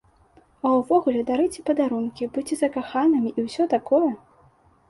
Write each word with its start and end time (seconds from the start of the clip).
А 0.69 0.71
ўвогуле, 0.77 1.19
дарыце 1.27 1.65
падарункі, 1.67 2.31
будзьце 2.39 2.57
закаханымі 2.63 3.29
і 3.35 3.47
ўсё 3.49 3.69
такое! 3.77 4.09